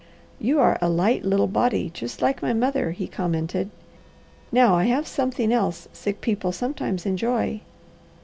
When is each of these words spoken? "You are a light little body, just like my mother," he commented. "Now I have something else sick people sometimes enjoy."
"You 0.39 0.59
are 0.59 0.79
a 0.81 0.89
light 0.89 1.23
little 1.25 1.45
body, 1.45 1.91
just 1.93 2.23
like 2.23 2.41
my 2.41 2.53
mother," 2.53 2.89
he 2.89 3.07
commented. 3.07 3.69
"Now 4.51 4.73
I 4.73 4.85
have 4.85 5.05
something 5.07 5.53
else 5.53 5.87
sick 5.93 6.21
people 6.21 6.51
sometimes 6.51 7.05
enjoy." 7.05 7.61